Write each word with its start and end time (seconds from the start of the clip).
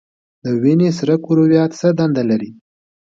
د 0.43 0.45
وینې 0.61 0.89
سره 0.99 1.13
کرویات 1.25 1.71
څه 1.79 1.87
دنده 1.99 2.23
لري؟ 2.29 2.49